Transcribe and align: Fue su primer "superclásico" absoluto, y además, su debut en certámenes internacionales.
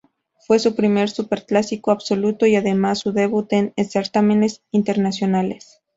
Fue 0.47 0.57
su 0.57 0.75
primer 0.75 1.11
"superclásico" 1.11 1.91
absoluto, 1.91 2.47
y 2.47 2.55
además, 2.55 2.97
su 2.97 3.11
debut 3.13 3.53
en 3.53 3.71
certámenes 3.87 4.63
internacionales. 4.71 5.79